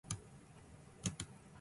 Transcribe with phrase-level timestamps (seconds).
[1.05, 1.27] つつ